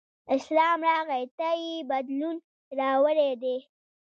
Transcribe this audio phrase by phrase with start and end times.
[0.35, 2.35] اسلام راغی ته یې بدلون
[2.79, 3.57] راوړی دی.